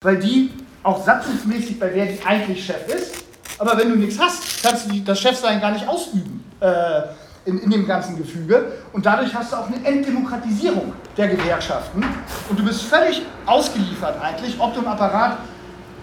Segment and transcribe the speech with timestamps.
[0.00, 0.50] weil die
[0.84, 3.24] auch satzungsmäßig bei wer die eigentlich Chef ist.
[3.58, 7.02] Aber wenn du nichts hast, kannst du das Chefsein gar nicht ausüben äh,
[7.44, 8.74] in, in dem ganzen Gefüge.
[8.92, 12.04] Und dadurch hast du auch eine Entdemokratisierung der Gewerkschaften.
[12.48, 15.38] Und du bist völlig ausgeliefert eigentlich, ob du im Apparat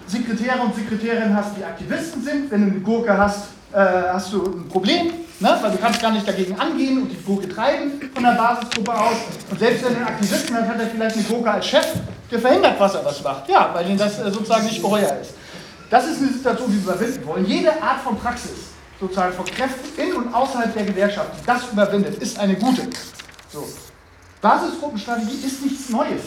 [0.06, 2.50] Sekretäre und Sekretärinnen hast, die Aktivisten sind.
[2.50, 5.06] Wenn du eine Gurke hast, äh, hast du ein Problem,
[5.40, 5.58] ne?
[5.62, 9.16] weil du kannst gar nicht dagegen angehen und die Gurke treiben von der Basisgruppe aus.
[9.50, 11.94] Und selbst wenn du einen Aktivisten hat, hat er vielleicht eine Gurke als Chef,
[12.30, 13.48] der verhindert, was er was macht.
[13.48, 15.34] Ja, weil ihm das äh, sozusagen nicht geheuer ist.
[15.90, 17.46] Das ist eine Situation, die wir überwinden wollen.
[17.46, 22.16] Jede Art von Praxis, sozusagen von Kräften in und außerhalb der Gewerkschaft, die das überwindet,
[22.16, 22.88] ist eine gute.
[23.52, 23.66] So.
[24.40, 26.22] Basisgruppenstrategie ist nichts Neues.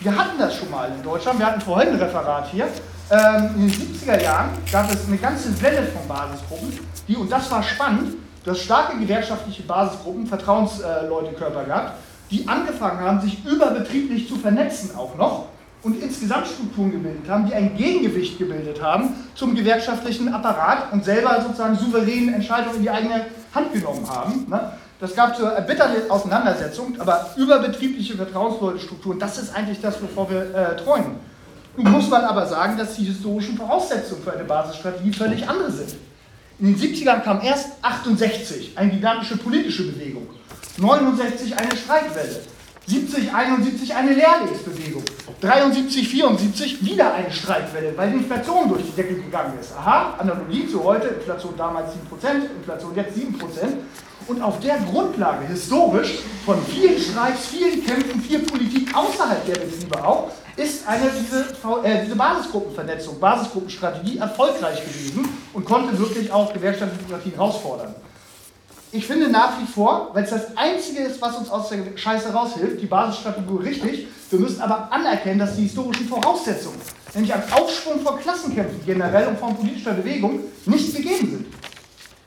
[0.00, 1.38] Wir hatten das schon mal in Deutschland.
[1.38, 2.68] Wir hatten vorhin ein Referat hier.
[3.10, 7.50] Ähm, in den 70er Jahren gab es eine ganze Welle von Basisgruppen, die, und das
[7.50, 11.98] war spannend, dass starke gewerkschaftliche Basisgruppen, Vertrauensleutekörper gab,
[12.30, 15.46] die angefangen haben, sich überbetrieblich zu vernetzen auch noch
[15.82, 21.42] und insgesamt Strukturen gebildet haben, die ein Gegengewicht gebildet haben zum gewerkschaftlichen Apparat und selber
[21.42, 24.46] sozusagen souveräne Entscheidungen in die eigene Hand genommen haben.
[24.48, 24.72] Ne?
[24.98, 30.76] Das gab zur erbitterten Auseinandersetzung, aber überbetriebliche Vertrauensleutestrukturen, das ist eigentlich das, wovor wir äh,
[30.76, 31.16] träumen.
[31.76, 35.94] Nun muss man aber sagen, dass die historischen Voraussetzungen für eine Basisstrategie völlig andere sind.
[36.60, 40.28] In den 70ern kam erst 68 eine gigantische politische Bewegung,
[40.76, 42.40] 69 eine Streikwelle,
[42.86, 45.04] 70, 71 eine Lehrlingsbewegung,
[45.40, 49.72] 73, 74 wieder eine Streikwelle, weil die Inflation durch die Decke gegangen ist.
[49.76, 51.94] Aha, Analogie zu heute, Inflation damals 7%,
[52.58, 53.22] Inflation jetzt 7%.
[54.26, 60.02] Und auf der Grundlage, historisch, von vielen Streiks, vielen Kämpfen, viel Politik außerhalb der Betriebe
[60.04, 61.42] auch, ist eine, diese,
[61.84, 67.94] äh, diese Basisgruppenvernetzung, Basisgruppenstrategie erfolgreich gewesen und konnte wirklich auch Gewerkschaftsdemokratie herausfordern.
[68.94, 72.32] Ich finde nach wie vor, weil es das Einzige ist, was uns aus der Scheiße
[72.32, 74.06] raushilft, die Basisstrategie richtig.
[74.30, 76.80] Wir müssen aber anerkennen, dass die historischen Voraussetzungen,
[77.12, 81.46] nämlich ein Aufschwung von Klassenkämpfen generell und von politischer Bewegung, nicht gegeben sind.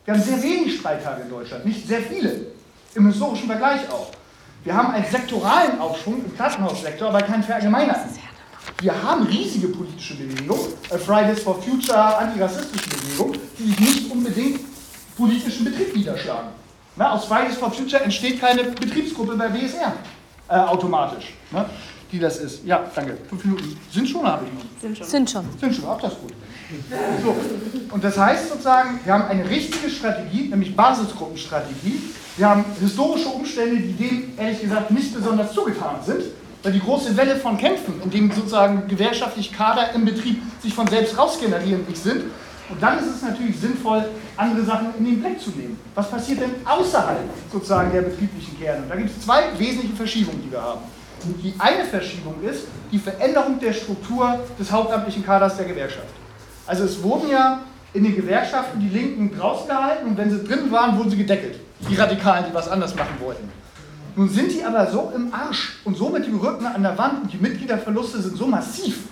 [0.03, 2.47] Wir haben sehr wenig Streittage in Deutschland, nicht sehr viele,
[2.95, 4.11] im historischen Vergleich auch.
[4.65, 8.11] Wir haben einen sektoralen Aufschwung im Krankenhaussektor, aber keinen verallgemeinerten.
[8.81, 14.66] Wir haben riesige politische Bewegungen, Fridays for Future, antirassistische Bewegungen, die sich nicht unbedingt
[15.17, 16.49] politischen Betrieb niederschlagen.
[16.95, 19.93] Na, aus Fridays for Future entsteht keine Betriebsgruppe bei WSR
[20.49, 21.65] äh, automatisch, ne,
[22.11, 22.65] die das ist.
[22.65, 23.17] Ja, danke.
[23.29, 23.77] Fünf Minuten.
[23.91, 24.81] Sind schon, habe ich noch?
[24.81, 25.07] Sind schon.
[25.07, 25.45] Sind schon.
[25.59, 26.33] Sind schon, auch das gut.
[27.23, 27.35] So.
[27.93, 32.01] Und das heißt sozusagen, wir haben eine richtige Strategie, nämlich Basisgruppenstrategie.
[32.35, 36.23] Wir haben historische Umstände, die dem ehrlich gesagt nicht besonders zugetan sind,
[36.63, 40.87] weil die große Welle von Kämpfen, in denen sozusagen gewerkschaftlich Kader im Betrieb sich von
[40.87, 42.25] selbst rausgenerieren nicht sind,
[42.69, 44.05] und dann ist es natürlich sinnvoll,
[44.35, 45.79] andere Sachen in den Blick zu nehmen.
[45.95, 47.19] Was passiert denn außerhalb
[47.51, 48.83] sozusagen der betrieblichen Kerne?
[48.83, 50.81] Und da gibt es zwei wesentliche Verschiebungen, die wir haben.
[51.43, 56.07] Die eine Verschiebung ist die Veränderung der Struktur des hauptamtlichen Kaders der Gewerkschaft.
[56.65, 57.61] Also es wurden ja
[57.93, 61.59] in den Gewerkschaften die Linken draußen gehalten und wenn sie drin waren, wurden sie gedeckelt.
[61.89, 63.49] Die Radikalen, die was anders machen wollten.
[64.15, 67.23] Nun sind die aber so im Arsch und so mit dem Rücken an der Wand
[67.23, 69.09] und die Mitgliederverluste sind so massiv,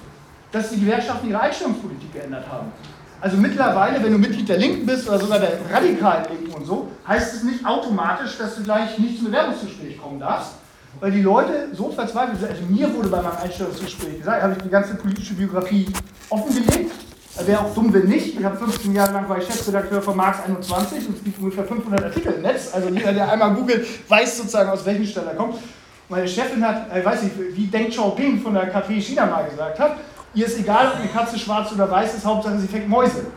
[0.52, 2.72] dass die Gewerkschaften ihre Einstellungspolitik geändert haben.
[3.22, 6.92] Also mittlerweile, wenn du Mitglied der Linken bist oder sogar der radikalen Linken und so,
[7.08, 10.52] heißt es nicht automatisch, dass du gleich nicht zum Bewerbungsgespräch kommen darfst,
[11.00, 12.50] weil die Leute so verzweifelt sind.
[12.52, 15.88] Also mir wurde bei meinem Einstellungsgespräch gesagt, habe ich die ganze politische Biografie
[16.30, 16.92] offengelegt.
[17.46, 18.40] Wäre auch dumm, wenn nicht.
[18.40, 21.66] Ich habe 15 Jahre lang war ich Chefredakteur von Marx 21 und es gibt ungefähr
[21.66, 22.74] 500 Artikel im Netz.
[22.74, 25.56] Also jeder, der einmal googelt, weiß sozusagen, aus welchen Stellen er kommt.
[26.08, 29.50] Meine Chefin hat, ich äh, weiß nicht, wie Deng Xiaoping von der KP China mal
[29.50, 29.98] gesagt hat,
[30.36, 33.28] Ihr ist egal, ob eine Katze schwarz oder weiß ist, Hauptsache sie fängt Mäuse.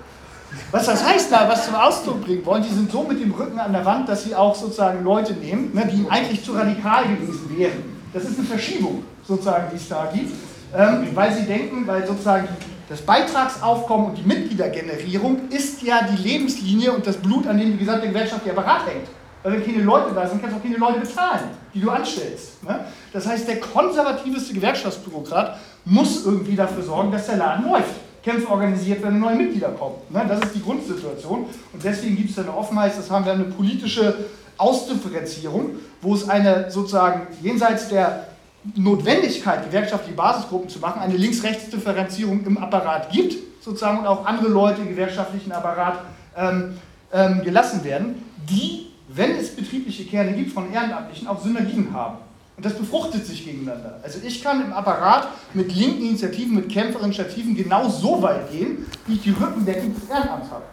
[0.72, 3.58] Was das heißt da, was zum Ausdruck bringen wollen, die sind so mit dem Rücken
[3.60, 7.56] an der Wand, dass sie auch sozusagen Leute nehmen, ne, die eigentlich zu radikal gewesen
[7.56, 7.84] wären.
[8.12, 10.32] Das ist eine Verschiebung, sozusagen, die es da gibt,
[10.76, 12.48] ähm, weil sie denken, weil sozusagen
[12.88, 17.78] das Beitragsaufkommen und die Mitgliedergenerierung ist ja die Lebenslinie und das Blut, an dem die
[17.78, 19.08] gesamte Gewerkschaft ja Apparat hängt.
[19.42, 22.64] Weil wenn keine Leute da sind, kannst du auch keine Leute bezahlen, die du anstellst.
[22.64, 22.80] Ne?
[23.12, 27.94] Das heißt, der konservativste Gewerkschaftsbürokrat muss irgendwie dafür sorgen, dass der Laden läuft.
[28.22, 29.94] Kämpfe organisiert, wenn neue Mitglieder kommen.
[30.10, 30.24] Ne?
[30.28, 31.46] Das ist die Grundsituation.
[31.72, 34.26] Und deswegen gibt es eine Offenheit, das haben wir eine politische
[34.58, 38.28] Ausdifferenzierung, wo es eine sozusagen jenseits der
[38.74, 44.82] Notwendigkeit, gewerkschaftliche Basisgruppen zu machen, eine Links-Rechts-Differenzierung im Apparat gibt, sozusagen, und auch andere Leute
[44.82, 46.00] im gewerkschaftlichen Apparat
[46.36, 46.76] ähm,
[47.12, 52.18] ähm, gelassen werden, die, wenn es betriebliche Kerne gibt von Ehrenamtlichen, auch Synergien haben.
[52.58, 54.00] Und das befruchtet sich gegeneinander.
[54.02, 59.14] Also ich kann im Apparat mit linken Initiativen, mit Kämpferinitiativen genau so weit gehen, wie
[59.14, 60.64] ich die Rückendeckung des Ehrenamts habe.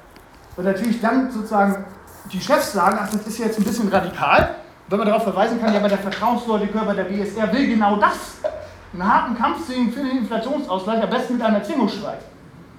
[0.56, 1.86] Weil natürlich dann sozusagen
[2.34, 4.56] die Chefs sagen, ach, das ist jetzt ein bisschen radikal.
[4.90, 8.40] Wenn man darauf verweisen kann, ja, aber der Vertrauensleutekörper der BSR will genau das.
[8.92, 12.22] einen harten Kampf für den Inflationsausgleich, am besten mit einem Erzwingungsstreit.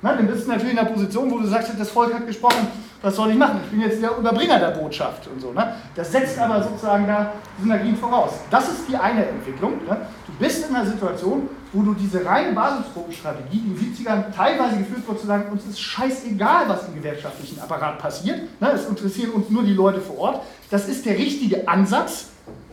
[0.06, 2.68] Na, dann bist du natürlich in einer Position, wo du sagst, das Volk hat gesprochen,
[3.02, 3.58] was soll ich machen?
[3.64, 5.52] Ich bin jetzt der Überbringer der Botschaft und so.
[5.52, 5.74] Ne?
[5.96, 8.34] Das setzt aber sozusagen da Synergien voraus.
[8.48, 9.84] Das ist die eine Entwicklung.
[9.84, 10.06] Ne?
[10.28, 14.76] Du bist in einer Situation, wo du diese reine Basisgruppenstrategie, die in den 70ern teilweise
[14.76, 18.42] geführt wurde, zu sagen, uns ist scheißegal, was im gewerkschaftlichen Apparat passiert.
[18.60, 18.70] Ne?
[18.72, 20.42] Es interessieren uns nur die Leute vor Ort.
[20.70, 22.26] Das ist der richtige Ansatz,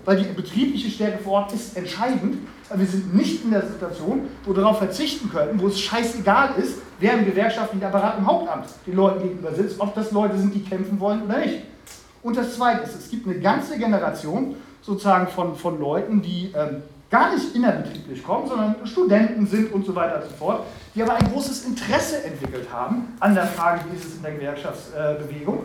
[0.06, 2.38] weil die betriebliche Stärke vor Ort ist entscheidend.
[2.74, 6.80] Wir sind nicht in der Situation, wo wir darauf verzichten könnten, wo es scheißegal ist,
[7.00, 10.64] wer im gewerkschaftlichen Apparat im Hauptamt den Leuten gegenüber sitzt, ob das Leute sind, die
[10.64, 11.60] kämpfen wollen oder nicht.
[12.24, 16.84] Und das Zweite ist, es gibt eine ganze Generation sozusagen von, von Leuten, die ähm,
[17.10, 20.64] gar nicht innerbetrieblich kommen, sondern Studenten sind und so weiter und so fort,
[20.96, 24.32] die aber ein großes Interesse entwickelt haben an der Frage, wie ist es in der
[24.32, 25.60] Gewerkschaftsbewegung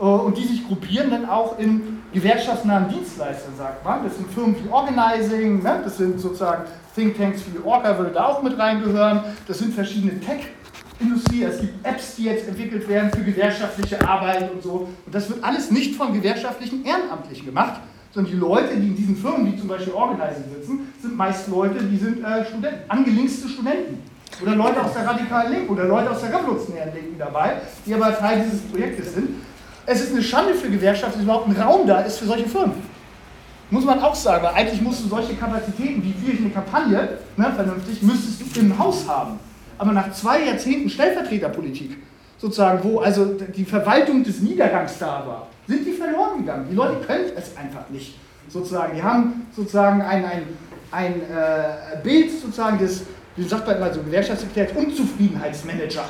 [0.00, 4.04] äh, und die sich gruppieren dann auch in gewerkschaftsnahen Dienstleister, sagt man.
[4.04, 5.80] Das sind Firmen wie Organizing, ne?
[5.84, 6.64] das sind sozusagen
[6.94, 9.20] Thinktanks wie Orca, würde da auch mit reingehören.
[9.46, 14.62] Das sind verschiedene Tech-Industrie, es gibt Apps, die jetzt entwickelt werden für gewerkschaftliche Arbeit und
[14.62, 14.88] so.
[15.04, 17.80] Und das wird alles nicht von gewerkschaftlichen Ehrenamtlichen gemacht,
[18.12, 21.82] sondern die Leute, die in diesen Firmen, wie zum Beispiel Organizing sitzen, sind meist Leute,
[21.82, 23.98] die sind äh, Studenten, angelinkste Studenten.
[24.40, 27.56] Oder Leute aus der radikalen Linken oder Leute aus der revolutionären Linken dabei,
[27.86, 29.30] die aber Teil dieses Projektes sind.
[29.86, 32.82] Es ist eine Schande für Gewerkschaften, dass überhaupt ein Raum da ist für solche Firmen.
[33.70, 37.08] Muss man auch sagen, weil eigentlich musst du solche Kapazitäten, wie führe ich eine Kampagne,
[37.36, 39.38] ne, vernünftig, müsstest du im Haus haben.
[39.78, 41.98] Aber nach zwei Jahrzehnten Stellvertreterpolitik,
[42.38, 46.66] sozusagen, wo also die Verwaltung des Niedergangs da war, sind die verloren gegangen.
[46.70, 48.18] Die Leute können es einfach nicht.
[48.48, 48.94] Sozusagen.
[48.94, 50.42] Die haben sozusagen ein, ein,
[50.90, 53.04] ein äh, Bild sozusagen des,
[53.36, 56.04] wie sagt man immer so, Gewerkschaftssekretär, Unzufriedenheitsmanager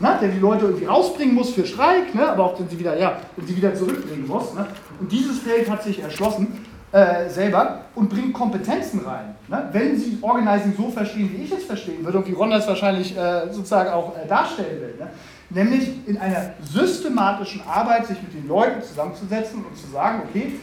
[0.00, 2.98] ne, der die Leute irgendwie rausbringen muss für Streik, ne, aber auch wenn sie wieder,
[2.98, 4.54] ja, wenn sie wieder zurückbringen muss.
[4.54, 4.66] Ne.
[4.98, 9.34] Und dieses Feld hat sich erschlossen äh, selber und bringt Kompetenzen rein.
[9.48, 9.68] Ne.
[9.72, 13.16] Wenn Sie Organizing so verstehen, wie ich es verstehen würde und wie Ron das wahrscheinlich
[13.16, 15.10] äh, sozusagen auch äh, darstellen will, ne,
[15.50, 20.54] nämlich in einer systematischen Arbeit sich mit den Leuten zusammenzusetzen und zu sagen, okay,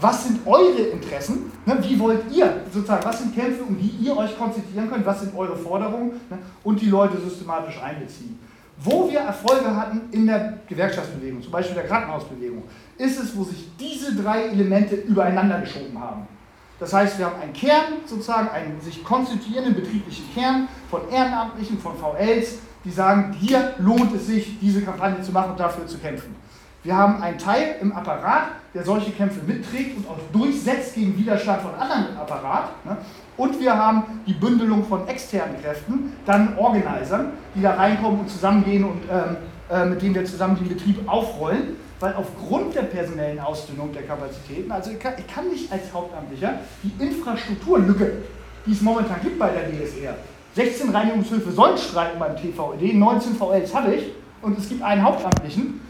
[0.00, 1.52] was sind eure Interessen?
[1.64, 5.06] Ne, wie wollt ihr sozusagen, was sind Kämpfe, um die ihr euch konzentrieren könnt?
[5.06, 6.20] Was sind eure Forderungen?
[6.28, 8.38] Ne, und die Leute systematisch einbeziehen.
[8.78, 12.62] Wo wir Erfolge hatten in der Gewerkschaftsbewegung, zum Beispiel der Krankenhausbewegung,
[12.98, 16.28] ist es, wo sich diese drei Elemente übereinander geschoben haben.
[16.78, 21.94] Das heißt, wir haben einen Kern, sozusagen einen sich konstituierenden betrieblichen Kern von Ehrenamtlichen, von
[21.96, 26.36] VLs, die sagen, hier lohnt es sich, diese Kampagne zu machen und dafür zu kämpfen.
[26.82, 31.62] Wir haben einen Teil im Apparat, der solche Kämpfe mitträgt und auch durchsetzt gegen Widerstand
[31.62, 32.70] von anderen im Apparat.
[33.36, 38.84] Und wir haben die Bündelung von externen Kräften, dann Organisern, die da reinkommen und zusammengehen
[38.84, 39.36] und ähm,
[39.70, 41.76] äh, mit denen wir zusammen den Betrieb aufrollen.
[41.98, 46.58] Weil aufgrund der personellen Ausdünnung der Kapazitäten, also ich kann, ich kann nicht als Hauptamtlicher
[46.82, 48.22] die Infrastrukturlücke,
[48.66, 50.14] die es momentan gibt bei der DSR,
[50.54, 54.12] 16 Reinigungshöfe sollen streiken beim TVED, 19 VLs habe ich
[54.42, 55.80] und es gibt einen Hauptamtlichen.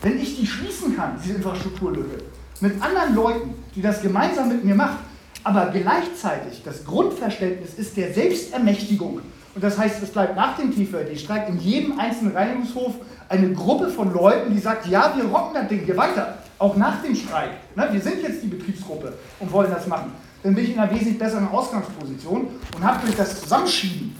[0.00, 2.22] Wenn ich die schließen kann, diese Infrastrukturlücke,
[2.60, 4.98] mit anderen Leuten, die das gemeinsam mit mir machen,
[5.46, 9.20] aber gleichzeitig das Grundverständnis ist der Selbstermächtigung.
[9.54, 12.94] Und das heißt, es bleibt nach dem TVD-Streik in jedem einzelnen Reinigungshof
[13.28, 17.00] eine Gruppe von Leuten, die sagt, ja, wir rocken das Ding hier weiter, auch nach
[17.00, 17.50] dem Streik.
[17.76, 20.10] Ne, wir sind jetzt die Betriebsgruppe und wollen das machen.
[20.42, 24.16] Dann bin ich in einer wesentlich besseren Ausgangsposition und habe durch das Zusammenschieben,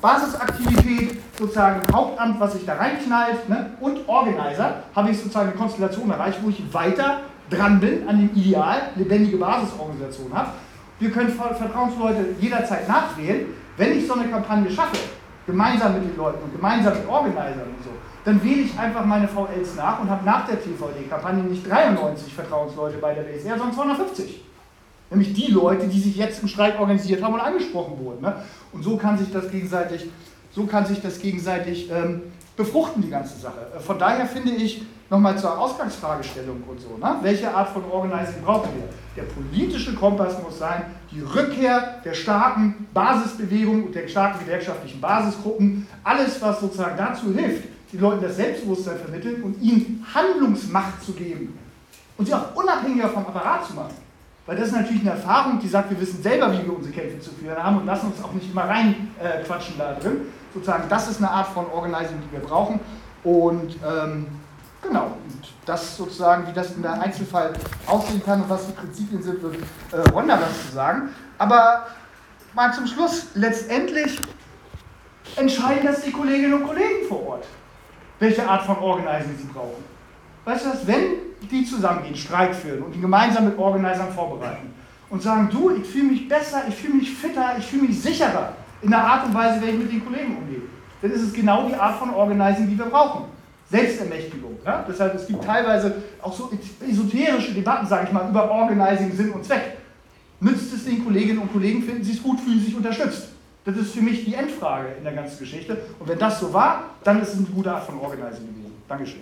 [0.00, 6.08] Basisaktivität, sozusagen Hauptamt, was sich da reinknallt, ne, und Organizer, habe ich sozusagen eine Konstellation
[6.08, 7.22] erreicht, wo ich weiter
[7.52, 10.50] dran bin, an dem Ideal, lebendige Basisorganisation habe.
[10.98, 13.46] Wir können Vertrauensleute jederzeit nachwählen.
[13.76, 14.98] Wenn ich so eine Kampagne schaffe,
[15.46, 17.90] gemeinsam mit den Leuten und gemeinsam mit Organisern und so,
[18.24, 22.98] dann wähle ich einfach meine VLs nach und habe nach der TVD-Kampagne nicht 93 Vertrauensleute
[22.98, 24.44] bei der BSR, sondern 250.
[25.10, 28.22] Nämlich die Leute, die sich jetzt im Streik organisiert haben und angesprochen wurden.
[28.22, 28.34] Ne?
[28.72, 30.08] Und so kann sich das gegenseitig,
[30.54, 32.22] so kann sich das gegenseitig ähm,
[32.56, 33.66] befruchten, die ganze Sache.
[33.76, 37.16] Äh, von daher finde ich, nochmal zur Ausgangsfragestellung und so, ne?
[37.20, 38.88] welche Art von Organizing brauchen wir?
[39.14, 45.86] Der politische Kompass muss sein, die Rückkehr der starken Basisbewegung und der starken gewerkschaftlichen Basisgruppen,
[46.02, 51.58] alles, was sozusagen dazu hilft, die Leuten das Selbstbewusstsein vermitteln und ihnen Handlungsmacht zu geben
[52.16, 53.94] und sie auch unabhängiger vom Apparat zu machen.
[54.46, 57.20] Weil das ist natürlich eine Erfahrung, die sagt, wir wissen selber, wie wir unsere Kämpfe
[57.20, 60.22] zu führen haben und lassen uns auch nicht immer reinquatschen äh, da drin.
[60.54, 62.80] Sozusagen, das ist eine Art von Organizing, die wir brauchen.
[63.24, 64.26] Und ähm,
[64.82, 67.52] genau, und das sozusagen, wie das in der Einzelfall
[67.86, 69.56] aussehen kann und was die Prinzipien sind, wird
[69.92, 71.10] äh, Ronda was zu sagen.
[71.38, 71.86] Aber
[72.54, 74.18] mal zum Schluss, letztendlich
[75.36, 77.44] entscheiden das die Kolleginnen und Kollegen vor Ort,
[78.18, 79.84] welche Art von Organizing sie brauchen.
[80.44, 81.00] Weißt du was, wenn
[81.50, 84.74] die zusammengehen, Streik führen und die gemeinsam mit Organisern vorbereiten
[85.08, 88.54] und sagen, du, ich fühle mich besser, ich fühle mich fitter, ich fühle mich sicherer
[88.82, 90.62] in der Art und Weise, wenn ich mit den Kollegen umgehe.
[91.00, 93.24] Dann ist es genau die Art von Organizing, die wir brauchen.
[93.70, 94.58] Selbstermächtigung.
[94.64, 94.84] Ja?
[94.86, 96.50] Deshalb, es gibt teilweise auch so
[96.88, 99.78] esoterische Debatten, sage ich mal, über Organizing, Sinn und Zweck.
[100.40, 103.28] Nützt es den Kolleginnen und Kollegen, finden sie es gut, fühlen sich unterstützt?
[103.64, 105.78] Das ist für mich die Endfrage in der ganzen Geschichte.
[105.98, 108.72] Und wenn das so war, dann ist es eine gute Art von Organizing gewesen.
[108.88, 109.20] Dankeschön.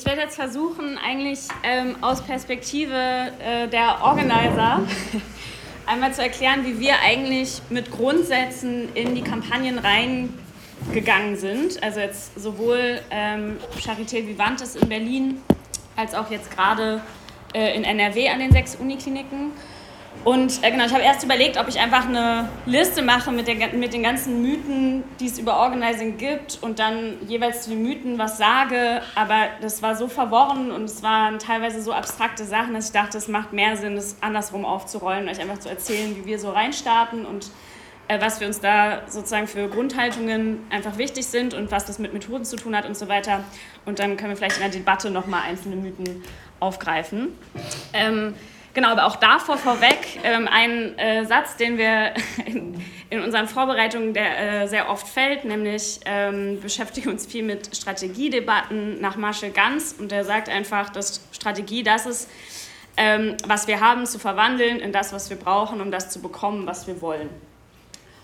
[0.00, 4.80] Ich werde jetzt versuchen, eigentlich ähm, aus Perspektive äh, der Organizer
[5.86, 11.82] einmal zu erklären, wie wir eigentlich mit Grundsätzen in die Kampagnen reingegangen sind.
[11.82, 15.42] Also jetzt sowohl ähm, Charité Vivantes in Berlin
[15.96, 17.02] als auch jetzt gerade
[17.52, 19.52] äh, in NRW an den sechs Unikliniken.
[20.22, 23.72] Und äh, genau, ich habe erst überlegt, ob ich einfach eine Liste mache mit, der,
[23.72, 28.18] mit den ganzen Mythen, die es über Organizing gibt und dann jeweils zu den Mythen
[28.18, 29.00] was sage.
[29.14, 33.16] Aber das war so verworren und es waren teilweise so abstrakte Sachen, dass ich dachte,
[33.16, 37.24] es macht mehr Sinn, das andersrum aufzurollen, euch einfach zu erzählen, wie wir so reinstarten
[37.24, 37.46] und
[38.08, 42.12] äh, was für uns da sozusagen für Grundhaltungen einfach wichtig sind und was das mit
[42.12, 43.42] Methoden zu tun hat und so weiter.
[43.86, 46.22] Und dann können wir vielleicht in der Debatte nochmal einzelne Mythen
[46.58, 47.28] aufgreifen.
[47.94, 48.34] Ähm,
[48.72, 52.14] Genau, aber auch davor vorweg ähm, ein äh, Satz, den wir
[52.46, 57.74] in, in unseren Vorbereitungen der, äh, sehr oft fällt, nämlich ähm, beschäftigen uns viel mit
[57.74, 62.30] Strategiedebatten nach Marshall Ganz und der sagt einfach, dass Strategie das ist,
[62.96, 66.66] ähm, was wir haben, zu verwandeln in das, was wir brauchen, um das zu bekommen,
[66.66, 67.28] was wir wollen.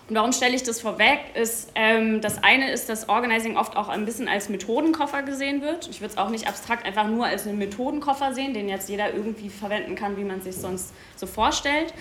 [0.09, 1.19] Und warum stelle ich das vorweg?
[1.35, 5.89] Ist, ähm, das eine ist, dass Organizing oft auch ein bisschen als Methodenkoffer gesehen wird.
[5.89, 9.13] Ich würde es auch nicht abstrakt einfach nur als einen Methodenkoffer sehen, den jetzt jeder
[9.13, 11.93] irgendwie verwenden kann, wie man sich sonst so vorstellt.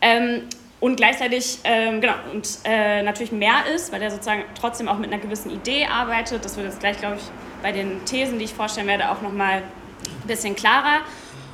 [0.00, 0.44] Ähm,
[0.80, 5.12] und gleichzeitig ähm, genau, und äh, natürlich mehr ist, weil er sozusagen trotzdem auch mit
[5.12, 6.44] einer gewissen Idee arbeitet.
[6.44, 7.22] Das wird jetzt gleich, glaube ich,
[7.62, 11.00] bei den Thesen, die ich vorstellen werde, auch nochmal ein bisschen klarer.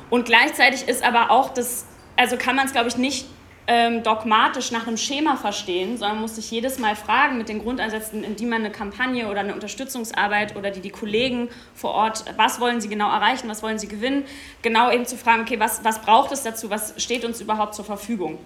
[0.09, 3.25] Und gleichzeitig ist aber auch das, also kann man es, glaube ich, nicht
[3.73, 8.21] ähm, dogmatisch nach einem Schema verstehen, sondern muss sich jedes Mal fragen mit den Grundansätzen,
[8.21, 12.59] in die man eine Kampagne oder eine Unterstützungsarbeit oder die die Kollegen vor Ort, was
[12.59, 14.25] wollen sie genau erreichen, was wollen sie gewinnen,
[14.61, 17.85] genau eben zu fragen, okay, was, was braucht es dazu, was steht uns überhaupt zur
[17.85, 18.39] Verfügung.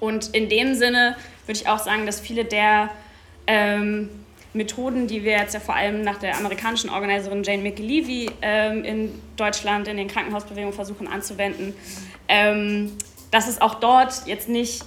[0.00, 2.88] Und in dem Sinne würde ich auch sagen, dass viele der
[3.46, 4.08] ähm,
[4.54, 9.22] Methoden, die wir jetzt ja vor allem nach der amerikanischen Organiserin Jane McLevy ähm, in
[9.36, 11.74] Deutschland in den Krankenhausbewegungen versuchen anzuwenden,
[12.26, 12.92] ähm,
[13.30, 14.84] dass es auch dort jetzt nicht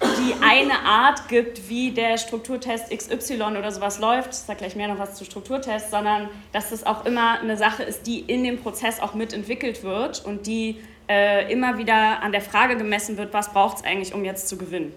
[0.00, 4.88] die eine Art gibt, wie der Strukturtest XY oder sowas läuft, ich sage gleich mehr
[4.88, 8.60] noch was zu Strukturtests, sondern dass das auch immer eine Sache ist, die in dem
[8.60, 13.52] Prozess auch mitentwickelt wird und die äh, immer wieder an der Frage gemessen wird, was
[13.52, 14.92] braucht es eigentlich, um jetzt zu gewinnen.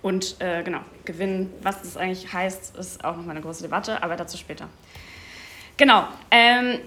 [0.00, 4.14] Und äh, genau, gewinnen, was das eigentlich heißt, ist auch nochmal eine große Debatte, aber
[4.14, 4.68] dazu später.
[5.76, 6.78] Genau, ähm,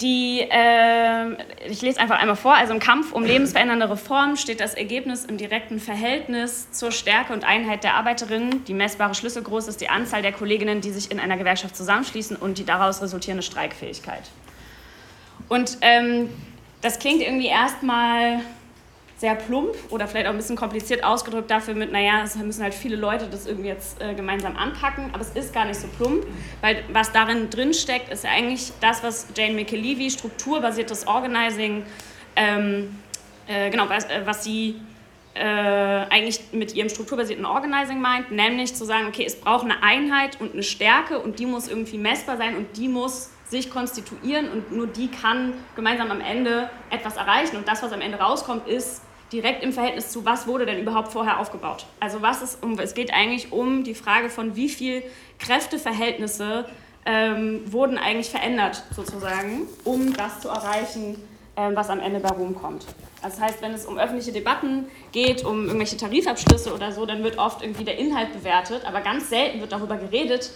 [0.00, 1.36] die, äh,
[1.68, 5.36] ich lese einfach einmal vor, also im Kampf um lebensverändernde Reformen steht das Ergebnis im
[5.36, 8.64] direkten Verhältnis zur Stärke und Einheit der Arbeiterinnen.
[8.64, 12.58] Die messbare Schlüsselgroß ist die Anzahl der Kolleginnen, die sich in einer Gewerkschaft zusammenschließen und
[12.58, 14.22] die daraus resultierende Streikfähigkeit.
[15.48, 16.30] Und ähm,
[16.80, 18.40] das klingt irgendwie erstmal
[19.20, 22.72] sehr plump oder vielleicht auch ein bisschen kompliziert ausgedrückt dafür mit, naja, es müssen halt
[22.72, 26.24] viele Leute das irgendwie jetzt äh, gemeinsam anpacken, aber es ist gar nicht so plump,
[26.62, 31.84] weil was darin drin steckt, ist ja eigentlich das, was Jane McAlevey, strukturbasiertes Organizing,
[32.34, 32.98] ähm,
[33.46, 34.80] äh, genau, was, äh, was sie
[35.34, 40.40] äh, eigentlich mit ihrem strukturbasierten Organizing meint, nämlich zu sagen, okay, es braucht eine Einheit
[40.40, 44.72] und eine Stärke und die muss irgendwie messbar sein und die muss sich konstituieren und
[44.72, 49.02] nur die kann gemeinsam am Ende etwas erreichen und das, was am Ende rauskommt, ist
[49.32, 51.86] direkt im Verhältnis zu, was wurde denn überhaupt vorher aufgebaut.
[52.00, 55.02] Also was ist, um, es geht eigentlich um die Frage von, wie viel
[55.38, 56.66] Kräfteverhältnisse
[57.06, 61.16] ähm, wurden eigentlich verändert, sozusagen, um das zu erreichen,
[61.56, 62.84] ähm, was am Ende bei Rom kommt.
[63.22, 67.22] Also das heißt, wenn es um öffentliche Debatten geht, um irgendwelche Tarifabschlüsse oder so, dann
[67.22, 70.50] wird oft irgendwie der Inhalt bewertet, aber ganz selten wird darüber geredet,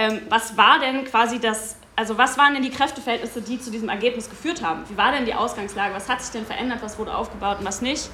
[0.00, 3.90] ähm, was war denn quasi das also was waren denn die Kräfteverhältnisse, die zu diesem
[3.90, 4.84] Ergebnis geführt haben?
[4.88, 5.94] Wie war denn die Ausgangslage?
[5.94, 6.78] Was hat sich denn verändert?
[6.80, 8.08] Was wurde aufgebaut und was nicht?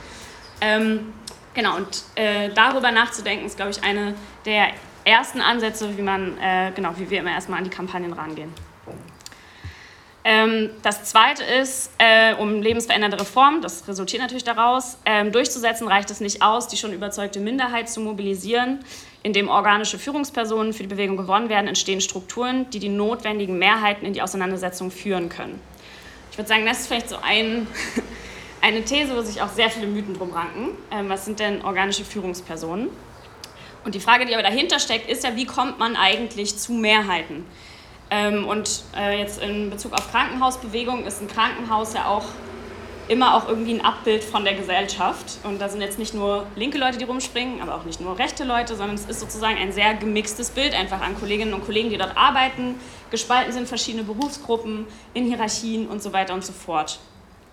[0.61, 1.12] Ähm,
[1.55, 4.14] genau, und äh, darüber nachzudenken ist, glaube ich, eine
[4.45, 4.71] der
[5.05, 8.52] ersten Ansätze, wie man, äh, genau, wie wir immer erstmal an die Kampagnen rangehen.
[10.25, 16.11] Ähm, das zweite ist, äh, um lebensverändernde Reformen, das resultiert natürlich daraus, ähm, durchzusetzen, reicht
[16.11, 18.81] es nicht aus, die schon überzeugte Minderheit zu mobilisieren.
[19.26, 24.12] Indem organische Führungspersonen für die Bewegung gewonnen werden, entstehen Strukturen, die die notwendigen Mehrheiten in
[24.12, 25.61] die Auseinandersetzung führen können.
[26.30, 27.66] Ich würde sagen, das ist vielleicht so ein,
[28.62, 30.78] eine These, wo sich auch sehr viele Mythen drum ranken.
[30.92, 32.88] Ähm, was sind denn organische Führungspersonen?
[33.85, 37.45] Und die Frage, die aber dahinter steckt, ist ja, wie kommt man eigentlich zu Mehrheiten?
[38.12, 42.26] Ähm, und äh, jetzt in Bezug auf Krankenhausbewegung ist ein Krankenhaus ja auch
[43.08, 45.38] immer auch irgendwie ein Abbild von der Gesellschaft.
[45.44, 48.44] Und da sind jetzt nicht nur linke Leute, die rumspringen, aber auch nicht nur rechte
[48.44, 51.98] Leute, sondern es ist sozusagen ein sehr gemixtes Bild einfach an Kolleginnen und Kollegen, die
[51.98, 52.75] dort arbeiten,
[53.10, 56.98] gespalten sind verschiedene Berufsgruppen, in Hierarchien und so weiter und so fort.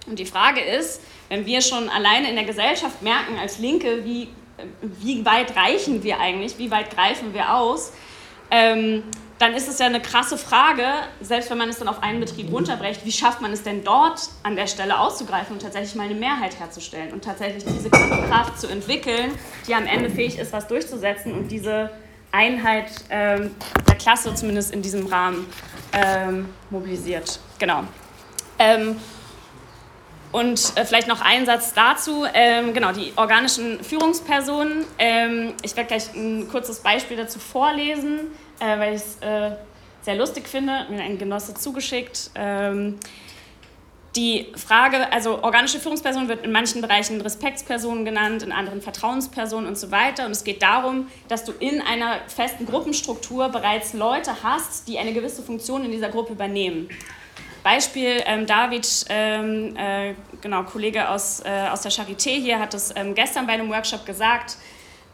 [0.07, 4.27] Und die Frage ist, wenn wir schon alleine in der Gesellschaft merken als Linke, wie,
[4.81, 7.93] wie weit reichen wir eigentlich, wie weit greifen wir aus,
[8.51, 9.03] ähm,
[9.43, 10.85] dann ist es ja eine krasse Frage,
[11.19, 14.29] selbst wenn man es dann auf einen Betrieb runterbrecht, wie schafft man es denn dort
[14.41, 18.67] an der Stelle auszugreifen und tatsächlich mal eine Mehrheit herzustellen und tatsächlich diese Kraft zu
[18.67, 21.91] entwickeln, die am Ende fähig ist, was durchzusetzen und diese
[22.31, 23.53] Einheit ähm,
[23.85, 25.45] der Klasse zumindest in diesem Rahmen
[25.91, 27.37] ähm, mobilisiert.
[27.59, 27.83] Genau.
[28.59, 28.95] Ähm,
[30.31, 32.25] und äh, vielleicht noch ein Satz dazu.
[32.33, 34.85] Ähm, genau, die organischen Führungspersonen.
[34.97, 39.55] Ähm, ich werde gleich ein kurzes Beispiel dazu vorlesen äh, weil ich es äh,
[40.01, 42.31] sehr lustig finde, mir ein Genosse zugeschickt.
[42.35, 42.99] Ähm,
[44.15, 49.77] die Frage, also organische Führungsperson wird in manchen Bereichen Respektspersonen genannt, in anderen Vertrauenspersonen und
[49.77, 50.27] so weiter.
[50.27, 55.13] Und es geht darum, dass du in einer festen Gruppenstruktur bereits Leute hast, die eine
[55.13, 56.89] gewisse Funktion in dieser Gruppe übernehmen.
[57.63, 62.93] Beispiel ähm, David, ähm, äh, genau, Kollege aus, äh, aus der Charité hier, hat es
[62.95, 64.57] ähm, gestern bei einem Workshop gesagt.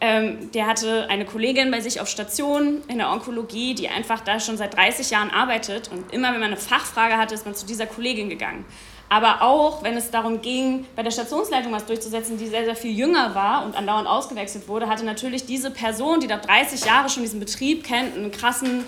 [0.02, 4.40] Ähm, der hatte eine Kollegin bei sich auf Station in der Onkologie, die einfach da
[4.40, 5.90] schon seit 30 Jahren arbeitet.
[5.92, 8.66] Und immer, wenn man eine Fachfrage hatte, ist man zu dieser Kollegin gegangen.
[9.10, 12.96] Aber auch, wenn es darum ging, bei der Stationsleitung was durchzusetzen, die sehr, sehr viel
[12.96, 17.24] jünger war und andauernd ausgewechselt wurde, hatte natürlich diese Person, die da 30 Jahre schon
[17.24, 18.86] diesen Betrieb kennt, einen krassen,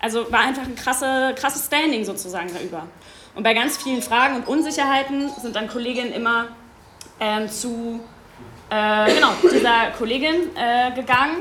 [0.00, 2.86] also war einfach ein krasse, krasses Standing sozusagen darüber.
[3.34, 6.46] Und bei ganz vielen Fragen und Unsicherheiten sind dann Kolleginnen immer
[7.18, 8.00] ähm, zu
[8.70, 11.38] äh, genau, dieser Kollegin äh, gegangen.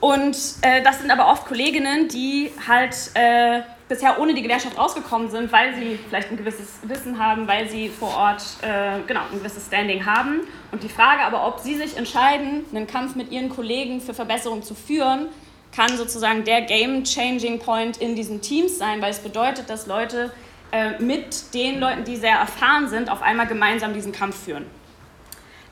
[0.00, 5.30] Und äh, das sind aber oft Kolleginnen, die halt äh, bisher ohne die Gewerkschaft rausgekommen
[5.30, 9.38] sind, weil sie vielleicht ein gewisses Wissen haben, weil sie vor Ort äh, genau, ein
[9.38, 10.40] gewisses Standing haben.
[10.72, 14.62] Und die Frage aber, ob sie sich entscheiden, einen Kampf mit ihren Kollegen für Verbesserung
[14.62, 15.26] zu führen,
[15.74, 20.32] kann sozusagen der Game-Changing Point in diesen Teams sein, weil es bedeutet, dass Leute
[20.72, 24.66] äh, mit den Leuten, die sehr erfahren sind, auf einmal gemeinsam diesen Kampf führen.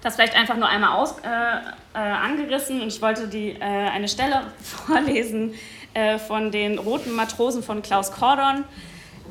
[0.02, 4.08] Das vielleicht einfach nur einmal aus, äh, äh, angerissen und ich wollte die, äh, eine
[4.08, 5.54] Stelle vorlesen
[5.94, 8.64] äh, von den roten Matrosen von Klaus Kordon.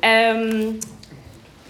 [0.02, 0.78] Ähm,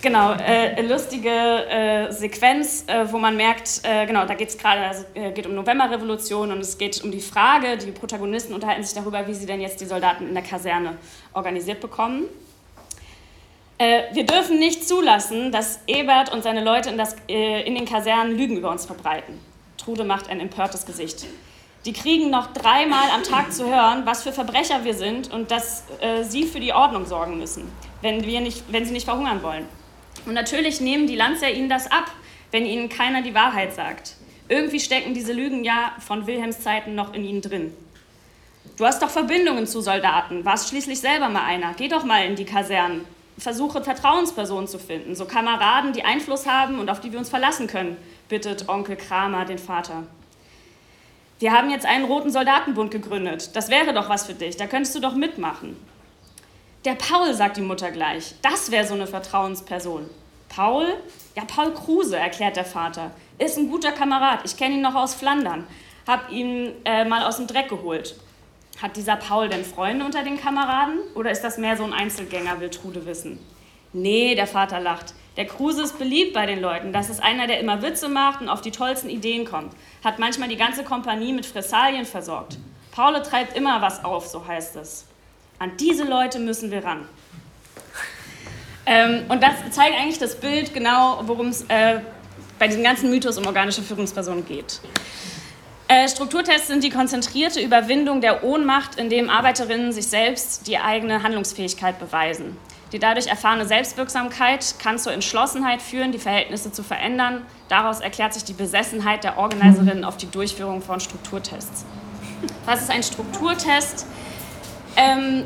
[0.03, 5.47] genau, äh, lustige äh, Sequenz, wo man merkt, genau, da geht es gerade, also, geht
[5.47, 9.47] um Novemberrevolution und es geht um die Frage, die Protagonisten unterhalten sich darüber, wie sie
[9.47, 10.99] denn jetzt die Soldaten in der Kaserne
[11.33, 12.25] organisiert bekommen.
[13.79, 17.85] Äh, wir dürfen nicht zulassen, dass Ebert und seine Leute in, das, äh, in den
[17.85, 19.39] Kasernen Lügen über uns verbreiten.
[19.77, 21.27] Trude macht ein empörtes Gesicht.
[21.85, 25.85] Die kriegen noch dreimal am Tag zu hören, was für Verbrecher wir sind und dass
[26.01, 27.71] äh, sie für die Ordnung sorgen müssen,
[28.03, 29.65] wenn, wir nicht, wenn sie nicht verhungern wollen.
[30.27, 32.11] Und natürlich nehmen die Lanzer ihnen das ab,
[32.51, 34.17] wenn ihnen keiner die Wahrheit sagt.
[34.49, 37.73] Irgendwie stecken diese Lügen ja von Wilhelms Zeiten noch in ihnen drin.
[38.77, 41.75] Du hast doch Verbindungen zu Soldaten, warst schließlich selber mal einer.
[41.75, 43.05] Geh doch mal in die Kasernen
[43.39, 47.67] versuche, Vertrauenspersonen zu finden, so Kameraden, die Einfluss haben und auf die wir uns verlassen
[47.67, 47.97] können,
[48.29, 50.05] bittet Onkel Kramer den Vater.
[51.39, 53.55] Wir haben jetzt einen roten Soldatenbund gegründet.
[53.55, 54.57] Das wäre doch was für dich.
[54.57, 55.77] Da könntest du doch mitmachen.
[56.85, 58.35] Der Paul, sagt die Mutter gleich.
[58.43, 60.11] Das wäre so eine Vertrauensperson.
[60.49, 60.87] Paul?
[61.37, 63.13] Ja, Paul Kruse, erklärt der Vater.
[63.39, 64.41] Ist ein guter Kamerad.
[64.45, 65.67] Ich kenne ihn noch aus Flandern.
[66.09, 68.17] Hab ihn äh, mal aus dem Dreck geholt.
[68.81, 72.61] Hat dieser Paul denn Freunde unter den Kameraden oder ist das mehr so ein Einzelgänger,
[72.61, 73.39] will Trude wissen?
[73.93, 75.15] Nee, der Vater lacht.
[75.37, 76.93] Der Kruse ist beliebt bei den Leuten.
[76.93, 79.73] Das ist einer, der immer Witze macht und auf die tollsten Ideen kommt.
[80.05, 82.59] Hat manchmal die ganze Kompanie mit Fressalien versorgt.
[82.93, 85.07] Paul treibt immer was auf, so heißt es.
[85.59, 87.09] An diese Leute müssen wir ran.
[88.87, 92.01] Ähm, und das zeigt eigentlich das Bild genau, worum es äh,
[92.59, 94.81] bei diesem ganzen Mythos um organische Führungspersonen geht.
[95.91, 101.99] Äh, Strukturtests sind die konzentrierte Überwindung der Ohnmacht, indem Arbeiterinnen sich selbst die eigene Handlungsfähigkeit
[101.99, 102.59] beweisen.
[102.93, 107.43] Die dadurch erfahrene Selbstwirksamkeit kann zur Entschlossenheit führen, die Verhältnisse zu verändern.
[107.71, 111.87] Daraus erklärt sich die Besessenheit der Organiserinnen auf die Durchführung von Strukturtests.
[112.67, 114.07] Was ist ein Strukturtest?
[114.97, 115.45] Ähm,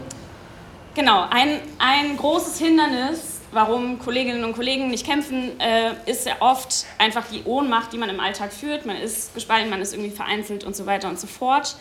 [0.94, 6.86] genau, ein, ein großes Hindernis warum Kolleginnen und Kollegen nicht kämpfen, äh, ist ja oft
[6.98, 8.86] einfach die Ohnmacht, die man im Alltag führt.
[8.86, 11.76] Man ist gespalten, man ist irgendwie vereinzelt und so weiter und so fort.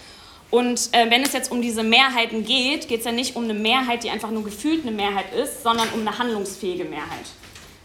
[0.52, 3.54] Und äh, wenn es jetzt um diese Mehrheiten geht, geht es ja nicht um eine
[3.54, 7.26] Mehrheit, die einfach nur gefühlt eine Mehrheit ist, sondern um eine handlungsfähige Mehrheit.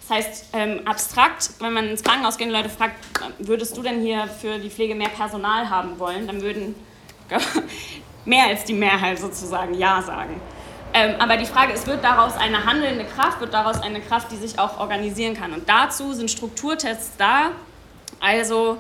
[0.09, 2.97] Das heißt, ähm, abstrakt, wenn man ins Krankenhaus geht und Leute fragt,
[3.39, 6.75] würdest du denn hier für die Pflege mehr Personal haben wollen, dann würden
[8.25, 10.41] mehr als die Mehrheit sozusagen Ja sagen.
[10.97, 14.37] Ähm, aber die Frage ist, wird daraus eine handelnde Kraft, wird daraus eine Kraft, die
[14.37, 15.53] sich auch organisieren kann?
[15.53, 17.51] Und dazu sind Strukturtests da,
[18.19, 18.79] also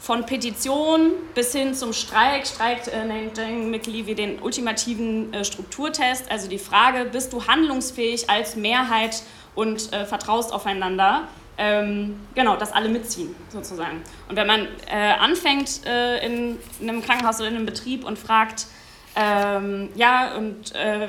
[0.00, 2.44] von Petition bis hin zum Streik.
[2.48, 8.28] Streik äh, nennt Jane McLeavy den ultimativen äh, Strukturtest, also die Frage, bist du handlungsfähig
[8.28, 9.22] als Mehrheit
[9.54, 11.28] und äh, vertraust aufeinander?
[11.56, 14.02] Ähm, genau, dass alle mitziehen, sozusagen.
[14.28, 18.18] Und wenn man äh, anfängt äh, in, in, einem Krankenhaus oder in einem Betrieb und
[18.18, 18.66] fragt,
[19.14, 21.06] ähm, ja, und äh,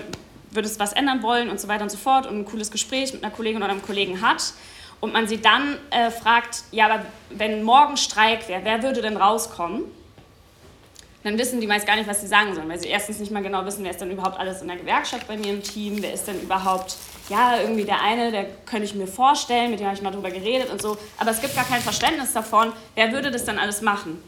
[0.55, 3.23] würdest was ändern wollen und so weiter und so fort und ein cooles Gespräch mit
[3.23, 4.53] einer Kollegin oder einem Kollegen hat
[4.99, 9.17] und man sie dann äh, fragt, ja, aber wenn morgen Streik wäre, wer würde denn
[9.17, 9.83] rauskommen?
[11.23, 13.41] Dann wissen die meist gar nicht, was sie sagen sollen, weil sie erstens nicht mal
[13.41, 16.13] genau wissen, wer ist denn überhaupt alles in der Gewerkschaft bei mir im Team, wer
[16.13, 16.97] ist denn überhaupt,
[17.29, 20.29] ja, irgendwie der eine, der könnte ich mir vorstellen, mit dem habe ich mal drüber
[20.29, 23.81] geredet und so, aber es gibt gar kein Verständnis davon, wer würde das dann alles
[23.81, 24.21] machen.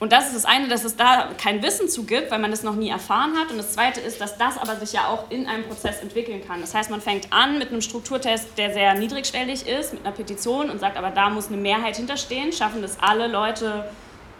[0.00, 2.62] Und das ist das eine, dass es da kein Wissen zu gibt, weil man das
[2.62, 3.50] noch nie erfahren hat.
[3.50, 6.60] Und das zweite ist, dass das aber sich ja auch in einem Prozess entwickeln kann.
[6.60, 10.68] Das heißt, man fängt an mit einem Strukturtest, der sehr niedrigschwellig ist, mit einer Petition
[10.68, 12.52] und sagt, aber da muss eine Mehrheit hinterstehen.
[12.52, 13.88] Schaffen das alle Leute,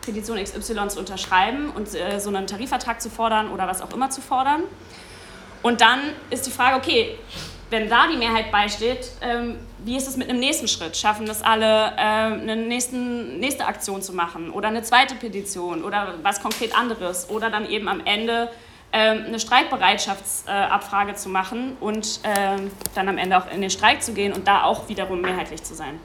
[0.02, 4.10] Petition XY zu unterschreiben und äh, so einen Tarifvertrag zu fordern oder was auch immer
[4.10, 4.64] zu fordern.
[5.62, 7.16] Und dann ist die Frage, okay,
[7.70, 10.96] wenn da die Mehrheit beisteht, ähm, wie ist es mit einem nächsten Schritt?
[10.96, 16.14] Schaffen das alle, äh, eine nächsten, nächste Aktion zu machen oder eine zweite Petition oder
[16.22, 18.50] was konkret anderes oder dann eben am Ende
[18.92, 24.02] ähm, eine Streikbereitschaftsabfrage äh, zu machen und ähm, dann am Ende auch in den Streik
[24.02, 25.98] zu gehen und da auch wiederum mehrheitlich zu sein.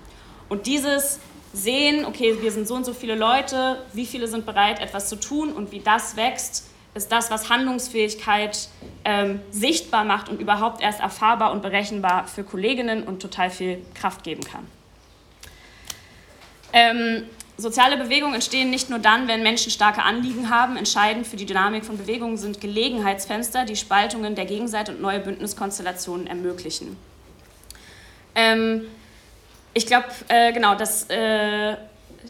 [0.50, 1.20] Und dieses
[1.54, 5.20] Sehen, okay, wir sind so und so viele Leute, wie viele sind bereit, etwas zu
[5.20, 8.68] tun und wie das wächst, ist das, was Handlungsfähigkeit
[9.06, 14.24] ähm, sichtbar macht und überhaupt erst erfahrbar und berechenbar für Kolleginnen und total viel Kraft
[14.24, 14.68] geben kann.
[16.74, 17.24] Ähm,
[17.58, 20.78] soziale Bewegungen entstehen nicht nur dann, wenn Menschen starke Anliegen haben.
[20.78, 26.28] Entscheidend für die Dynamik von Bewegungen sind Gelegenheitsfenster, die Spaltungen der Gegenseite und neue Bündniskonstellationen
[26.28, 26.98] ermöglichen.
[28.36, 28.88] Ähm,
[29.74, 31.76] ich glaube, äh, genau, das, äh,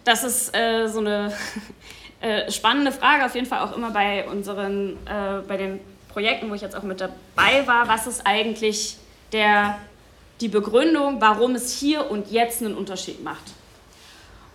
[0.04, 1.34] das ist äh, so eine
[2.22, 5.80] äh, spannende Frage, auf jeden Fall auch immer bei unseren, äh, bei den
[6.10, 8.98] Projekten, wo ich jetzt auch mit dabei war, was ist eigentlich
[9.32, 9.78] der,
[10.42, 13.44] die Begründung, warum es hier und jetzt einen Unterschied macht.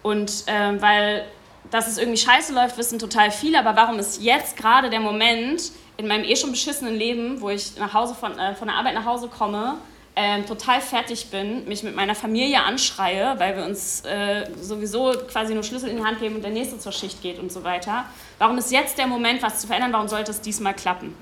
[0.02, 1.24] Und ähm, weil,
[1.70, 5.72] dass es irgendwie scheiße läuft, wissen total viele, aber warum ist jetzt gerade der Moment
[5.96, 8.94] in meinem eh schon beschissenen Leben, wo ich nach Hause von, äh, von der Arbeit
[8.94, 9.78] nach Hause komme,
[10.16, 15.54] ähm, total fertig bin, mich mit meiner Familie anschreie, weil wir uns äh, sowieso quasi
[15.54, 18.04] nur Schlüssel in die Hand geben und der nächste zur Schicht geht und so weiter.
[18.38, 19.92] Warum ist jetzt der Moment, was zu verändern?
[19.92, 21.16] Warum sollte es diesmal klappen?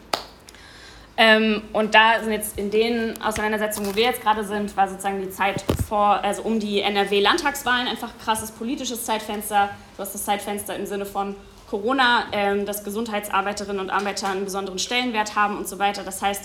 [1.17, 5.21] Ähm, und da sind jetzt in den Auseinandersetzungen, wo wir jetzt gerade sind, war sozusagen
[5.21, 9.71] die Zeit vor, also um die NRW-Landtagswahlen einfach krasses politisches Zeitfenster.
[9.97, 11.35] Du hast das Zeitfenster im Sinne von
[11.69, 16.03] Corona, ähm, dass Gesundheitsarbeiterinnen und Arbeiter einen besonderen Stellenwert haben und so weiter.
[16.03, 16.45] Das heißt,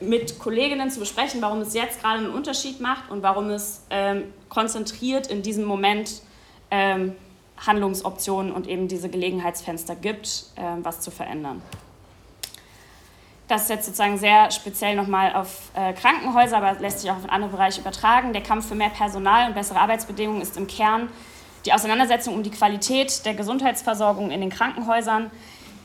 [0.00, 4.32] mit Kolleginnen zu besprechen, warum es jetzt gerade einen Unterschied macht und warum es ähm,
[4.48, 6.22] konzentriert in diesem Moment
[6.70, 7.14] ähm,
[7.56, 11.62] Handlungsoptionen und eben diese Gelegenheitsfenster gibt, ähm, was zu verändern.
[13.48, 17.28] Das ist jetzt sozusagen sehr speziell nochmal auf äh, Krankenhäuser, aber lässt sich auch auf
[17.28, 18.32] andere Bereiche übertragen.
[18.32, 21.08] Der Kampf für mehr Personal und bessere Arbeitsbedingungen ist im Kern
[21.66, 25.30] die Auseinandersetzung um die Qualität der Gesundheitsversorgung in den Krankenhäusern.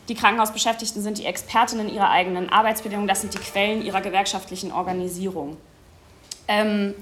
[0.08, 5.56] Die Krankenhausbeschäftigten sind die Expertinnen ihrer eigenen Arbeitsbedingungen, das sind die Quellen ihrer gewerkschaftlichen Organisierung.
[6.48, 6.94] Ähm,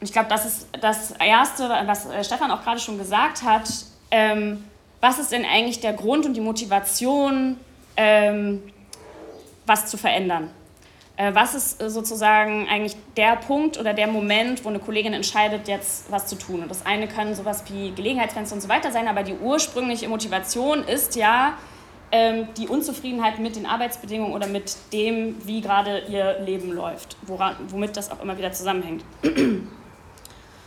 [0.00, 3.68] ich glaube, das ist das Erste, was äh, Stefan auch gerade schon gesagt hat.
[4.10, 4.64] Ähm,
[5.00, 7.58] was ist denn eigentlich der Grund und die Motivation,
[7.96, 8.62] ähm,
[9.66, 10.50] was zu verändern?
[11.16, 15.68] Äh, was ist äh, sozusagen eigentlich der Punkt oder der Moment, wo eine Kollegin entscheidet,
[15.68, 16.62] jetzt was zu tun?
[16.62, 20.82] Und das eine können sowas wie Gelegenheitsfenster und so weiter sein, aber die ursprüngliche Motivation
[20.82, 21.54] ist ja,
[22.10, 27.56] ähm, die Unzufriedenheit mit den Arbeitsbedingungen oder mit dem, wie gerade ihr Leben läuft, woran,
[27.68, 29.04] womit das auch immer wieder zusammenhängt.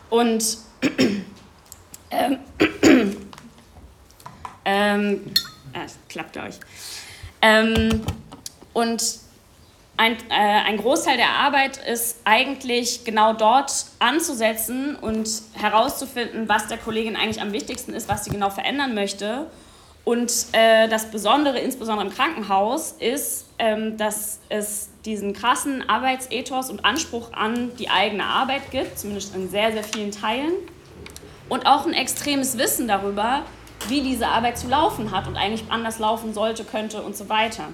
[0.09, 0.57] Und
[2.11, 2.37] ähm,
[4.65, 5.33] ähm,
[5.73, 6.59] äh, klappt euch.
[7.41, 8.01] Ähm,
[8.73, 9.26] und
[9.97, 16.77] ein, äh, ein Großteil der Arbeit ist eigentlich genau dort anzusetzen und herauszufinden, was der
[16.77, 19.47] Kollegin eigentlich am wichtigsten ist, was sie genau verändern möchte
[20.07, 26.85] und äh, das Besondere, insbesondere im Krankenhaus, ist, ähm, dass es diesen krassen Arbeitsethos und
[26.85, 30.53] Anspruch an die eigene Arbeit gibt, zumindest in sehr, sehr vielen Teilen.
[31.49, 33.41] Und auch ein extremes Wissen darüber,
[33.89, 37.65] wie diese Arbeit zu laufen hat und eigentlich anders laufen sollte, könnte und so weiter.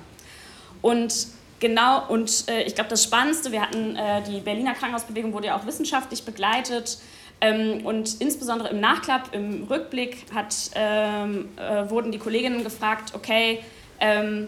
[0.82, 1.28] Und
[1.64, 5.58] genau, und äh, ich glaube, das Spannendste, wir hatten äh, die Berliner Krankenhausbewegung, wurde ja
[5.58, 7.00] auch wissenschaftlich begleitet
[7.44, 13.60] Ähm, und insbesondere im Nachklapp, im Rückblick hat, ähm, äh, wurden die Kolleginnen gefragt, okay,
[14.00, 14.48] ähm,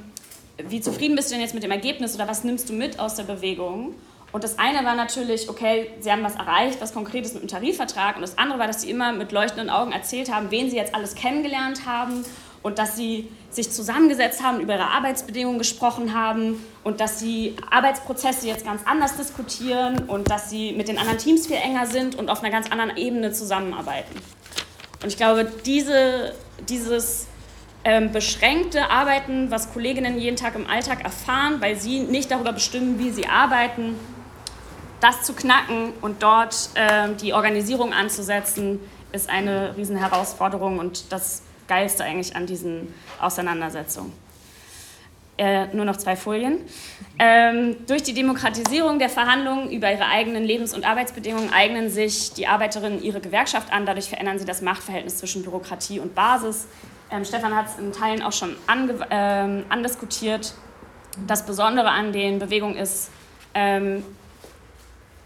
[0.69, 3.15] wie zufrieden bist du denn jetzt mit dem Ergebnis oder was nimmst du mit aus
[3.15, 3.95] der Bewegung?
[4.31, 8.15] Und das eine war natürlich, okay, sie haben was erreicht, was Konkretes mit dem Tarifvertrag.
[8.15, 10.95] Und das andere war, dass sie immer mit leuchtenden Augen erzählt haben, wen sie jetzt
[10.95, 12.23] alles kennengelernt haben
[12.63, 18.47] und dass sie sich zusammengesetzt haben, über ihre Arbeitsbedingungen gesprochen haben und dass sie Arbeitsprozesse
[18.47, 22.29] jetzt ganz anders diskutieren und dass sie mit den anderen Teams viel enger sind und
[22.29, 24.15] auf einer ganz anderen Ebene zusammenarbeiten.
[25.01, 26.33] Und ich glaube, diese,
[26.67, 27.27] dieses
[27.83, 32.99] ähm, beschränkte Arbeiten, was Kolleginnen jeden Tag im Alltag erfahren, weil sie nicht darüber bestimmen,
[32.99, 33.95] wie sie arbeiten,
[35.01, 38.79] das zu knacken und dort äh, die Organisierung anzusetzen,
[39.11, 44.13] ist eine Riesenherausforderung und das Geilste eigentlich an diesen Auseinandersetzungen.
[45.37, 46.59] Äh, nur noch zwei Folien.
[47.19, 52.47] Ähm, durch die Demokratisierung der Verhandlungen über ihre eigenen Lebens- und Arbeitsbedingungen eignen sich die
[52.47, 53.85] Arbeiterinnen ihre Gewerkschaft an.
[53.85, 56.67] Dadurch verändern sie das Machtverhältnis zwischen Bürokratie und Basis.
[57.11, 58.55] Ähm, Stefan hat es in Teilen auch schon
[59.09, 60.53] ähm, andiskutiert.
[61.27, 63.11] Das Besondere an den Bewegungen ist,
[63.53, 64.03] ähm,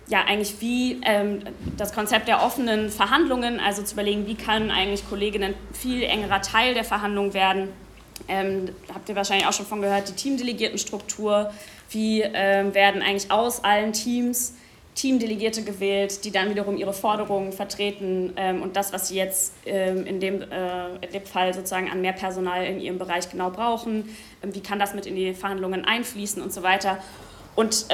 [0.10, 1.44] ja, eigentlich wie ähm,
[1.78, 6.74] das Konzept der offenen Verhandlungen, also zu überlegen, wie kann eigentlich Kolleginnen viel engerer Teil
[6.74, 7.70] der Verhandlungen werden.
[8.28, 11.52] Ähm, habt ihr wahrscheinlich auch schon von gehört, die Teamdelegiertenstruktur,
[11.92, 14.56] wie ähm, werden eigentlich aus allen Teams
[14.96, 20.06] Teamdelegierte gewählt, die dann wiederum ihre Forderungen vertreten ähm, und das, was sie jetzt ähm,
[20.06, 24.14] in, dem, äh, in dem Fall sozusagen an mehr Personal in ihrem Bereich genau brauchen,
[24.44, 26.98] ähm, wie kann das mit in die Verhandlungen einfließen und so weiter.
[27.56, 27.86] Und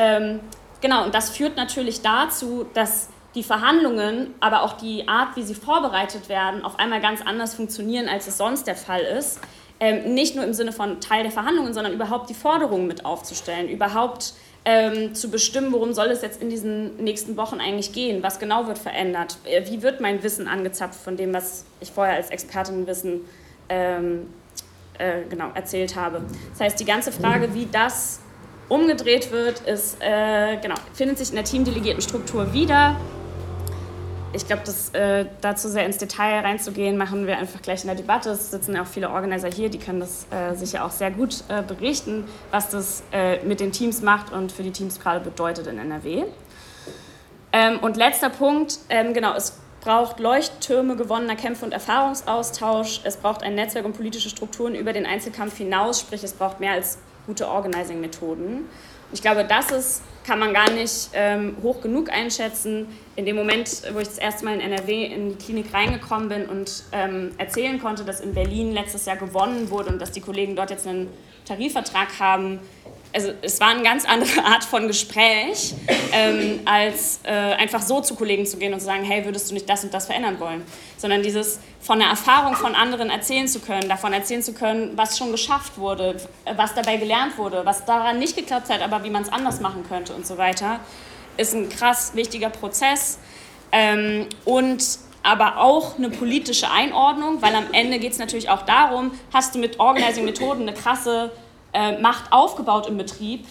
[0.85, 5.55] Genau, und das führt natürlich dazu, dass die Verhandlungen, aber auch die Art, wie sie
[5.55, 9.39] vorbereitet werden, auf einmal ganz anders funktionieren, als es sonst der Fall ist.
[9.79, 13.67] Ähm, nicht nur im Sinne von Teil der Verhandlungen, sondern überhaupt die Forderungen mit aufzustellen,
[13.67, 18.37] überhaupt ähm, zu bestimmen, worum soll es jetzt in diesen nächsten Wochen eigentlich gehen, was
[18.37, 22.29] genau wird verändert, äh, wie wird mein Wissen angezapft von dem, was ich vorher als
[22.29, 23.21] Expertin Wissen
[23.69, 24.31] ähm,
[24.99, 26.21] äh, genau, erzählt habe.
[26.51, 28.19] Das heißt, die ganze Frage, wie das
[28.69, 32.95] umgedreht wird, ist, äh, genau, findet sich in der teamdelegierten Struktur wieder.
[34.33, 38.31] Ich glaube, äh, dazu sehr ins Detail reinzugehen, machen wir einfach gleich in der Debatte.
[38.31, 41.43] Es sitzen ja auch viele Organizer hier, die können das äh, sicher auch sehr gut
[41.47, 45.67] äh, berichten, was das äh, mit den Teams macht und für die Teams gerade bedeutet
[45.67, 46.25] in NRW.
[47.53, 53.01] Ähm, und letzter Punkt, ähm, genau, es braucht Leuchttürme gewonnener Kämpfe und Erfahrungsaustausch.
[53.05, 56.73] Es braucht ein Netzwerk und politische Strukturen über den Einzelkampf hinaus, sprich es braucht mehr
[56.73, 58.65] als gute Organizing-Methoden.
[59.11, 62.87] Ich glaube, das ist, kann man gar nicht ähm, hoch genug einschätzen.
[63.15, 66.45] In dem Moment, wo ich das erste Mal in NRW in die Klinik reingekommen bin
[66.47, 70.55] und ähm, erzählen konnte, dass in Berlin letztes Jahr gewonnen wurde und dass die Kollegen
[70.55, 71.09] dort jetzt einen
[71.45, 72.59] Tarifvertrag haben,
[73.15, 75.73] also es war eine ganz andere Art von Gespräch,
[76.11, 79.53] ähm, als äh, einfach so zu Kollegen zu gehen und zu sagen, hey, würdest du
[79.53, 80.63] nicht das und das verändern wollen?
[80.97, 85.17] Sondern dieses von der Erfahrung von anderen erzählen zu können, davon erzählen zu können, was
[85.17, 86.17] schon geschafft wurde,
[86.57, 89.85] was dabei gelernt wurde, was daran nicht geklappt hat, aber wie man es anders machen
[89.87, 90.81] könnte und so weiter,
[91.37, 93.17] ist ein krass wichtiger Prozess.
[93.71, 94.83] Ähm, und
[95.23, 99.59] aber auch eine politische Einordnung, weil am Ende geht es natürlich auch darum, hast du
[99.59, 101.31] mit Organizing-Methoden eine krasse
[101.75, 103.45] äh, Macht aufgebaut im Betrieb,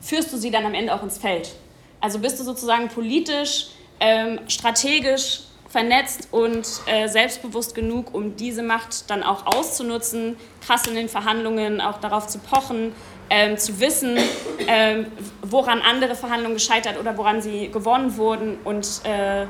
[0.00, 1.54] führst du sie dann am Ende auch ins Feld.
[2.00, 3.68] Also bist du sozusagen politisch,
[4.00, 10.36] ähm, strategisch vernetzt und äh, selbstbewusst genug, um diese Macht dann auch auszunutzen,
[10.66, 12.92] krass in den Verhandlungen auch darauf zu pochen,
[13.30, 14.18] ähm, zu wissen,
[14.66, 15.06] ähm,
[15.42, 19.46] woran andere Verhandlungen gescheitert oder woran sie gewonnen wurden und äh,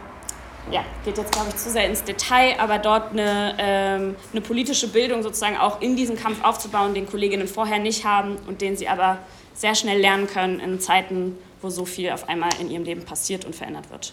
[0.70, 4.88] ja, geht jetzt, glaube ich, zu sehr ins Detail, aber dort eine, ähm, eine politische
[4.88, 8.88] Bildung sozusagen auch in diesem Kampf aufzubauen, den Kolleginnen vorher nicht haben und den sie
[8.88, 9.18] aber
[9.54, 13.44] sehr schnell lernen können in Zeiten, wo so viel auf einmal in ihrem Leben passiert
[13.44, 14.12] und verändert wird.